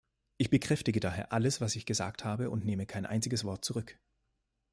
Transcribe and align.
Ich 0.39 0.49
bekräftige 0.49 0.99
daher 0.99 1.31
alles, 1.31 1.61
was 1.61 1.75
ich 1.75 1.85
gesagt 1.85 2.25
habe 2.25 2.49
und 2.49 2.65
nehme 2.65 2.87
kein 2.87 3.05
einziges 3.05 3.43
Wort 3.43 3.63
zurück. 3.63 3.99